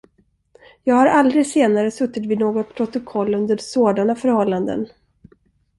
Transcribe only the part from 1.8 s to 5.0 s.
suttit vid något protokoll under sådana förhållanden.